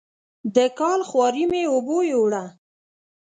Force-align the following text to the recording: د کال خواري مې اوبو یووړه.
د 0.55 0.57
کال 0.79 0.99
خواري 1.09 1.45
مې 1.51 1.61
اوبو 1.73 1.97
یووړه. 2.11 2.43